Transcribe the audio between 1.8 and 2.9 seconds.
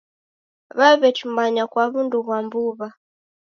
wundu ghwa mbuw'a